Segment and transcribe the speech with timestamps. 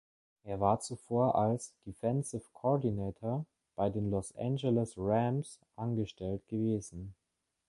[0.45, 7.13] Er war zuvor als Defensive Coordinator bei den Los Angeles Rams angestellt gewesen.